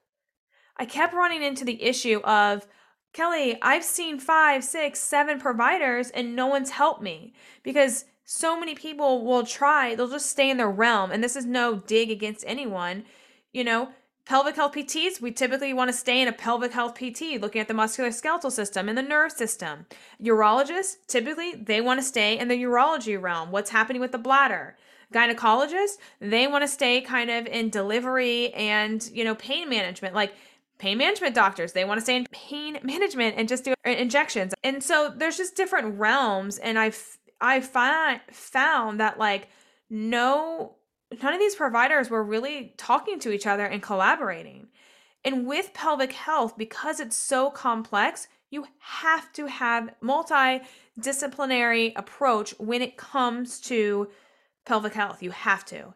I 0.79 0.87
kept 0.87 1.13
running 1.13 1.43
into 1.43 1.67
the 1.67 1.83
issue 1.83 2.21
of, 2.25 2.67
Kelly, 3.13 3.59
I've 3.61 3.85
seen 3.85 4.19
five, 4.19 4.65
six, 4.65 4.99
seven 4.99 5.39
providers 5.39 6.09
and 6.11 6.35
no 6.35 6.47
one's 6.47 6.71
helped 6.71 7.03
me 7.03 7.35
because 7.63 8.07
so 8.27 8.59
many 8.59 8.75
people 8.75 9.25
will 9.25 9.47
try, 9.47 9.95
they'll 9.95 10.11
just 10.11 10.29
stay 10.29 10.51
in 10.51 10.57
their 10.57 10.69
realm. 10.69 11.13
And 11.13 11.23
this 11.23 11.37
is 11.37 11.47
no 11.47 11.77
dig 11.77 12.11
against 12.11 12.45
anyone. 12.47 13.05
You 13.53 13.63
know, 13.63 13.91
pelvic 14.27 14.57
health 14.57 14.75
PTs, 14.75 15.21
we 15.21 15.31
typically 15.31 15.73
want 15.73 15.89
to 15.89 15.97
stay 15.97 16.21
in 16.21 16.27
a 16.27 16.33
pelvic 16.33 16.73
health 16.73 16.97
PT, 16.97 17.41
looking 17.41 17.61
at 17.61 17.69
the 17.69 17.75
musculoskeletal 17.75 18.51
system 18.51 18.89
and 18.89 18.99
the 18.99 19.03
nerve 19.03 19.31
system. 19.31 19.87
Urologists, 20.21 20.97
typically, 21.07 21.55
they 21.55 21.81
want 21.81 22.01
to 22.01 22.05
stay 22.05 22.37
in 22.37 22.49
the 22.49 22.61
urology 22.61 23.21
realm. 23.21 23.53
What's 23.53 23.71
happening 23.71 24.01
with 24.01 24.11
the 24.11 24.19
bladder? 24.19 24.77
Gynecologists, 25.15 25.99
they 26.21 26.49
want 26.49 26.63
to 26.63 26.69
stay 26.69 27.01
kind 27.01 27.31
of 27.31 27.47
in 27.47 27.71
delivery 27.71 28.53
and, 28.55 29.09
you 29.15 29.23
know, 29.23 29.37
pain 29.37 29.71
management. 29.71 30.17
Like, 30.17 30.35
pain 30.79 30.99
management 30.99 31.35
doctors 31.35 31.73
they 31.73 31.87
want 31.87 31.97
to 31.97 32.03
stay 32.03 32.17
in 32.17 32.27
pain 32.33 32.79
management 32.83 33.35
and 33.39 33.49
just 33.49 33.65
do 33.65 33.73
injections 33.87 34.53
and 34.63 34.85
so 34.85 35.11
there's 35.17 35.39
just 35.39 35.57
different 35.57 35.99
realms 35.99 36.59
and 36.59 36.79
i've 36.79 37.17
I 37.41 37.61
find 37.61 38.21
found 38.31 39.01
that 39.01 39.19
like 39.19 39.49
no 39.91 40.77
none 41.23 41.35
of 41.35 41.41
these 41.41 41.55
providers 41.55 42.11
were 42.11 42.23
really 42.23 42.75
talking 42.77 43.19
to 43.21 43.31
each 43.33 43.47
other 43.47 43.65
and 43.65 43.83
collaborating. 43.83 44.69
And 45.25 45.47
with 45.47 45.73
pelvic 45.75 46.13
health, 46.13 46.57
because 46.57 47.01
it's 47.01 47.17
so 47.17 47.51
complex, 47.51 48.29
you 48.51 48.67
have 48.79 49.33
to 49.33 49.47
have 49.47 49.91
multidisciplinary 50.03 51.93
approach 51.97 52.55
when 52.59 52.81
it 52.83 52.97
comes 52.97 53.61
to 53.63 54.09
pelvic 54.65 54.95
health. 54.95 55.23
You 55.23 55.33
have 55.33 55.65
to. 55.67 55.95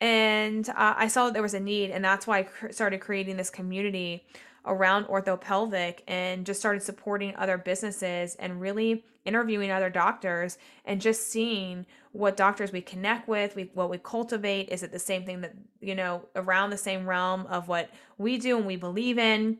And 0.00 0.68
uh, 0.68 0.94
I 0.96 1.06
saw 1.06 1.26
that 1.26 1.32
there 1.32 1.42
was 1.42 1.54
a 1.54 1.60
need, 1.60 1.92
and 1.92 2.04
that's 2.04 2.26
why 2.26 2.40
I 2.40 2.42
cr- 2.42 2.72
started 2.72 3.00
creating 3.00 3.36
this 3.36 3.50
community 3.50 4.24
around 4.64 5.06
orthopelvic 5.06 6.00
and 6.06 6.46
just 6.46 6.60
started 6.60 6.82
supporting 6.82 7.34
other 7.36 7.58
businesses 7.58 8.36
and 8.36 8.60
really 8.60 9.04
interviewing 9.24 9.70
other 9.70 9.90
doctors 9.90 10.58
and 10.84 11.00
just 11.00 11.30
seeing 11.30 11.86
what 12.12 12.36
doctors 12.36 12.72
we 12.72 12.80
connect 12.80 13.28
with, 13.28 13.56
we 13.56 13.70
what 13.74 13.90
we 13.90 13.98
cultivate. 13.98 14.68
Is 14.68 14.82
it 14.82 14.92
the 14.92 14.98
same 14.98 15.24
thing 15.24 15.40
that, 15.40 15.54
you 15.80 15.94
know, 15.94 16.26
around 16.36 16.70
the 16.70 16.76
same 16.76 17.06
realm 17.06 17.46
of 17.46 17.68
what 17.68 17.90
we 18.18 18.38
do 18.38 18.56
and 18.56 18.66
we 18.66 18.76
believe 18.76 19.18
in? 19.18 19.58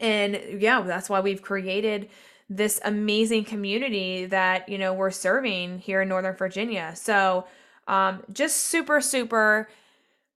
And 0.00 0.40
yeah, 0.58 0.82
that's 0.82 1.10
why 1.10 1.20
we've 1.20 1.42
created 1.42 2.10
this 2.48 2.80
amazing 2.84 3.44
community 3.44 4.26
that, 4.26 4.68
you 4.68 4.78
know, 4.78 4.92
we're 4.92 5.10
serving 5.10 5.78
here 5.78 6.02
in 6.02 6.08
Northern 6.08 6.36
Virginia. 6.36 6.92
So 6.94 7.46
um, 7.88 8.22
just 8.32 8.56
super, 8.56 9.00
super 9.00 9.68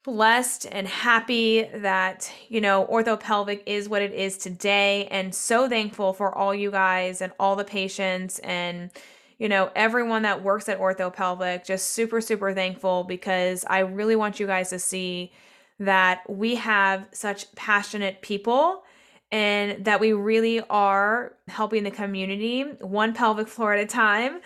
blessed 0.05 0.67
and 0.71 0.87
happy 0.87 1.63
that, 1.75 2.31
you 2.49 2.61
know, 2.61 2.87
orthopelvic 2.91 3.63
is 3.67 3.89
what 3.89 4.03
it 4.03 4.13
is 4.13 4.39
today 4.39 5.07
and 5.11 5.35
so 5.35 5.69
thankful 5.69 6.13
for 6.13 6.33
all 6.35 6.55
you 6.55 6.71
guys 6.71 7.21
and 7.23 7.33
all 7.41 7.57
the 7.57 7.65
patients 7.65 8.39
and 8.41 8.91
you 9.37 9.49
know, 9.49 9.69
everyone 9.75 10.23
that 10.23 10.45
works 10.45 10.69
at 10.69 10.79
orthopelvic. 10.79 11.65
Just 11.65 11.91
super 11.91 12.21
super 12.21 12.55
thankful 12.55 13.03
because 13.05 13.65
I 13.69 13.81
really 13.81 14.15
want 14.15 14.39
you 14.39 14.47
guys 14.47 14.71
to 14.71 14.79
see 14.79 15.33
that 15.81 16.23
we 16.29 16.55
have 16.55 17.09
such 17.13 17.53
passionate 17.57 18.23
people 18.23 18.85
and 19.33 19.85
that 19.85 19.99
we 19.99 20.13
really 20.13 20.61
are 20.71 21.35
helping 21.49 21.83
the 21.83 21.91
community 21.91 22.63
one 22.81 23.13
pelvic 23.13 23.49
floor 23.49 23.75
at 23.75 23.81
a 23.81 23.87
time 23.87 24.41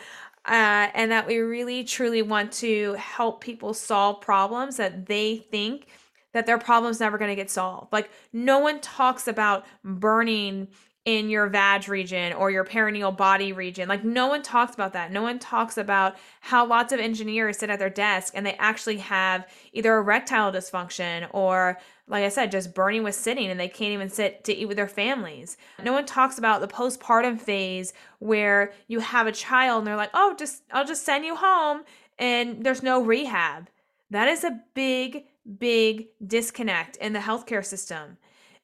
uh, 0.49 0.91
and 0.95 1.13
that 1.13 1.27
we 1.27 1.39
really 1.39 1.85
truly 1.85 2.23
want 2.23 2.53
to 2.53 2.95
help 2.95 3.43
people 3.43 3.75
solve 3.75 4.21
problems 4.23 4.79
that 4.79 5.07
they 5.07 5.37
think 5.37 5.89
that 6.33 6.47
their 6.47 6.59
problem's 6.59 7.01
never 7.01 7.19
going 7.19 7.31
to 7.31 7.37
get 7.37 7.51
solved. 7.51 7.93
Like 7.93 8.11
no 8.33 8.59
one 8.59 8.81
talks 8.81 9.29
about 9.29 9.67
burning 9.85 10.69
in 11.09 11.31
your 11.31 11.47
vag 11.47 11.89
region 11.89 12.35
or 12.35 12.51
your 12.51 12.67
perineal 12.67 13.17
body 13.17 13.51
region. 13.51 13.89
Like 13.89 14.05
no 14.05 14.27
one 14.27 14.43
talks 14.43 14.75
about 14.75 14.93
that. 14.93 15.11
No 15.11 15.23
one 15.23 15.39
talks 15.39 15.79
about 15.79 16.19
how 16.43 16.67
lots 16.67 16.93
of 16.93 17.01
engineers 17.01 17.57
sit 17.57 17.71
at 17.71 17.79
their 17.79 17.89
desk 17.89 18.35
and 18.37 18.45
they 18.45 18.53
actually 18.59 18.99
have 18.99 19.49
either 19.73 19.97
erectile 19.97 20.53
dysfunction 20.53 21.27
or 21.33 21.79
like 22.09 22.25
I 22.25 22.29
said, 22.29 22.51
just 22.51 22.75
burning 22.75 23.05
with 23.05 23.15
sitting 23.15 23.49
and 23.51 23.59
they 23.59 23.69
can't 23.69 23.95
even 23.95 24.11
sit 24.11 24.45
to 24.45 24.55
eat 24.55 24.67
with 24.67 24.77
their 24.77 24.87
families. 24.87 25.57
No 25.83 25.95
one 25.95 26.05
talks 26.05 26.37
about 26.37 26.61
the 26.61 26.69
postpartum 26.69 27.41
phase 27.41 27.95
where 28.19 28.75
you 28.87 29.01
have 29.01 29.27
a 29.27 29.33
child 29.33 29.79
and 29.79 29.87
they're 29.87 29.97
like, 29.97 30.11
"Oh, 30.13 30.35
just 30.39 30.63
I'll 30.73 30.85
just 30.85 31.07
send 31.07 31.25
you 31.25 31.37
home 31.37 31.85
and 32.19 32.63
there's 32.63 32.83
no 32.83 33.03
rehab." 33.03 33.71
That 34.11 34.29
is 34.29 34.45
a 34.45 34.61
big 34.75 35.25
big 35.59 36.09
disconnect 36.27 36.97
in 36.97 37.15
the 37.15 37.21
healthcare 37.21 37.65
system. 37.65 38.19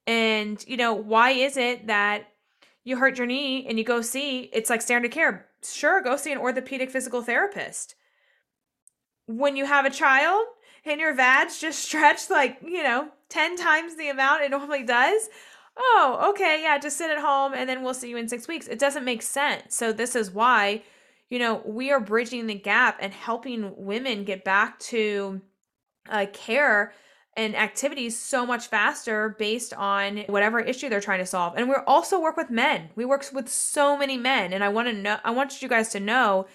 And, 0.06 0.62
you 0.68 0.76
know, 0.76 0.92
why 0.92 1.30
is 1.30 1.56
it 1.56 1.86
that 1.86 2.26
you 2.84 2.98
hurt 2.98 3.18
your 3.18 3.26
knee 3.26 3.66
and 3.66 3.78
you 3.78 3.84
go 3.84 4.02
see, 4.02 4.50
it's 4.52 4.70
like 4.70 4.82
standard 4.82 5.10
care. 5.10 5.46
Sure, 5.64 6.02
go 6.02 6.16
see 6.16 6.32
an 6.32 6.38
orthopedic 6.38 6.90
physical 6.90 7.22
therapist. 7.22 7.94
When 9.26 9.56
you 9.56 9.64
have 9.64 9.86
a 9.86 9.90
child 9.90 10.44
and 10.84 11.00
your 11.00 11.14
vag's 11.14 11.58
just 11.58 11.78
stretched 11.84 12.30
like, 12.30 12.58
you 12.62 12.82
know, 12.82 13.08
10 13.30 13.56
times 13.56 13.96
the 13.96 14.10
amount 14.10 14.42
it 14.42 14.50
normally 14.50 14.82
does, 14.82 15.28
oh, 15.76 16.30
okay, 16.30 16.60
yeah, 16.62 16.78
just 16.78 16.98
sit 16.98 17.10
at 17.10 17.18
home 17.18 17.54
and 17.54 17.68
then 17.68 17.82
we'll 17.82 17.94
see 17.94 18.10
you 18.10 18.18
in 18.18 18.28
six 18.28 18.46
weeks. 18.46 18.68
It 18.68 18.78
doesn't 18.78 19.04
make 19.04 19.22
sense. 19.22 19.74
So, 19.74 19.92
this 19.92 20.14
is 20.14 20.30
why, 20.30 20.82
you 21.30 21.38
know, 21.38 21.62
we 21.64 21.90
are 21.90 22.00
bridging 22.00 22.46
the 22.46 22.54
gap 22.54 22.98
and 23.00 23.12
helping 23.12 23.72
women 23.76 24.24
get 24.24 24.44
back 24.44 24.78
to 24.80 25.40
uh, 26.08 26.26
care 26.32 26.92
and 27.36 27.56
activities 27.56 28.18
so 28.18 28.46
much 28.46 28.68
faster 28.68 29.34
based 29.38 29.74
on 29.74 30.18
whatever 30.28 30.60
issue 30.60 30.88
they're 30.88 31.00
trying 31.00 31.18
to 31.18 31.26
solve. 31.26 31.54
And 31.56 31.68
we 31.68 31.74
also 31.86 32.20
work 32.20 32.36
with 32.36 32.50
men. 32.50 32.90
We 32.94 33.04
work 33.04 33.24
with 33.32 33.48
so 33.48 33.96
many 33.96 34.16
men 34.16 34.52
and 34.52 34.62
I 34.62 34.68
want 34.68 34.88
to 34.88 34.94
know 34.94 35.18
I 35.24 35.30
want 35.30 35.60
you 35.62 35.68
guys 35.68 35.88
to 35.90 36.00
know 36.00 36.46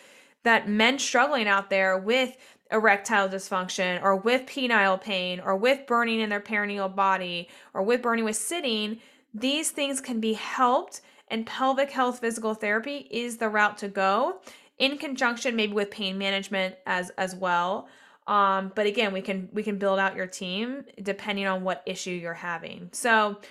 that 0.44 0.70
men 0.70 1.00
struggling 1.00 1.48
out 1.48 1.70
there 1.70 1.98
with 1.98 2.38
erectile 2.72 3.28
dysfunction 3.28 4.02
or 4.02 4.16
with 4.16 4.46
penile 4.46 5.02
pain 5.02 5.40
or 5.40 5.56
with 5.56 5.86
burning 5.88 6.20
in 6.20 6.30
their 6.30 6.40
perineal 6.40 6.94
body 6.94 7.50
or 7.74 7.82
with 7.82 8.02
burning 8.02 8.26
with 8.26 8.36
sitting, 8.36 9.00
these 9.34 9.72
things 9.72 10.00
can 10.00 10.20
be 10.20 10.34
helped 10.34 11.02
and 11.28 11.46
pelvic 11.46 11.92
health 11.92 12.20
physical 12.20 12.54
therapy 12.54 13.08
is 13.12 13.38
the 13.38 13.50
route 13.50 13.78
to 13.78 13.88
go 13.88 14.40
in 14.78 14.98
conjunction 14.98 15.56
maybe 15.56 15.74
with 15.74 15.92
pain 15.92 16.18
management 16.18 16.76
as 16.86 17.10
as 17.12 17.36
well. 17.36 17.88
Um, 18.30 18.72
but 18.76 18.86
again, 18.86 19.12
we 19.12 19.22
can 19.22 19.50
we 19.52 19.64
can 19.64 19.80
build 19.80 19.98
out 19.98 20.16
your 20.16 20.28
team 20.28 20.86
depending 21.02 21.48
on 21.48 21.64
what 21.64 21.82
issue 21.88 22.12
you're 22.12 22.36
having. 22.36 22.90
So 22.92 23.42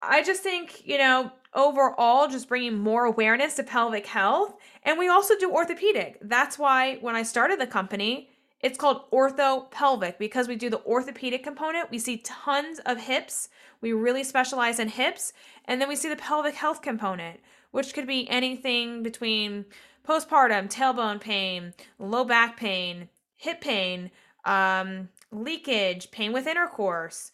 I 0.00 0.22
just 0.22 0.44
think, 0.44 0.86
you 0.86 0.96
know, 0.96 1.32
overall 1.54 2.28
just 2.28 2.48
bringing 2.48 2.78
more 2.78 3.04
awareness 3.04 3.54
to 3.56 3.64
pelvic 3.64 4.06
health 4.06 4.54
and 4.84 4.96
we 4.96 5.08
also 5.08 5.34
do 5.38 5.50
orthopedic. 5.50 6.18
That's 6.22 6.56
why 6.56 6.98
when 7.00 7.16
I 7.16 7.24
started 7.24 7.60
the 7.60 7.66
company, 7.66 8.30
it's 8.60 8.78
called 8.78 9.10
ortho 9.10 9.68
pelvic 9.72 10.20
because 10.20 10.46
we 10.46 10.54
do 10.54 10.70
the 10.70 10.84
orthopedic 10.84 11.42
component. 11.42 11.90
We 11.90 11.98
see 11.98 12.18
tons 12.18 12.78
of 12.86 12.98
hips. 12.98 13.48
We 13.80 13.92
really 13.92 14.22
specialize 14.22 14.78
in 14.78 14.86
hips. 14.86 15.32
And 15.64 15.80
then 15.80 15.88
we 15.88 15.96
see 15.96 16.08
the 16.08 16.14
pelvic 16.14 16.54
health 16.54 16.80
component, 16.80 17.40
which 17.72 17.92
could 17.92 18.06
be 18.06 18.30
anything 18.30 19.02
between 19.02 19.64
postpartum, 20.06 20.70
tailbone 20.70 21.20
pain, 21.20 21.74
low 21.98 22.24
back 22.24 22.56
pain, 22.56 23.08
hip 23.42 23.60
pain, 23.60 24.12
um, 24.44 25.08
leakage, 25.32 26.12
pain 26.12 26.32
with 26.32 26.46
intercourse. 26.46 27.32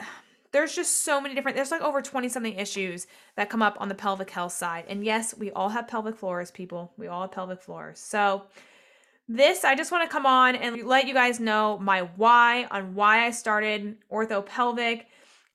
There's 0.50 0.74
just 0.74 1.02
so 1.04 1.20
many 1.20 1.34
different, 1.34 1.58
there's 1.58 1.70
like 1.70 1.82
over 1.82 2.00
20 2.00 2.30
something 2.30 2.54
issues 2.54 3.06
that 3.36 3.50
come 3.50 3.60
up 3.60 3.76
on 3.80 3.90
the 3.90 3.94
pelvic 3.94 4.30
health 4.30 4.54
side. 4.54 4.86
And 4.88 5.04
yes, 5.04 5.36
we 5.36 5.50
all 5.50 5.68
have 5.68 5.86
pelvic 5.86 6.16
floors, 6.16 6.50
people. 6.50 6.90
We 6.96 7.06
all 7.06 7.20
have 7.20 7.32
pelvic 7.32 7.60
floors. 7.60 7.98
So, 8.00 8.44
this, 9.28 9.62
I 9.62 9.74
just 9.74 9.92
want 9.92 10.08
to 10.08 10.10
come 10.10 10.24
on 10.24 10.56
and 10.56 10.86
let 10.86 11.06
you 11.06 11.12
guys 11.12 11.38
know 11.38 11.78
my 11.78 12.08
why 12.16 12.64
on 12.70 12.94
why 12.94 13.26
I 13.26 13.30
started 13.30 13.98
orthopelvic. 14.10 15.04